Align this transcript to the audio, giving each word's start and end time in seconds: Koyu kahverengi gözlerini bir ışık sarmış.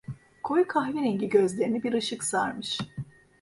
Koyu 0.43 0.67
kahverengi 0.67 1.29
gözlerini 1.29 1.83
bir 1.83 1.93
ışık 1.93 2.23
sarmış. 2.23 2.77